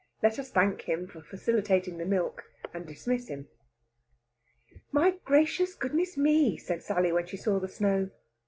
Let 0.23 0.39
us 0.39 0.49
thank 0.49 0.81
him 0.89 1.05
for 1.05 1.21
facilitating 1.21 1.99
the 1.99 2.07
milk, 2.07 2.45
and 2.73 2.87
dismiss 2.87 3.27
him. 3.27 3.49
"My 4.91 5.11
gracious 5.25 5.75
goodness 5.75 6.17
me!" 6.17 6.57
said 6.57 6.81
Sally, 6.81 7.11
when 7.11 7.27
she 7.27 7.37
saw 7.37 7.59
the 7.59 7.67
snow. 7.67 8.09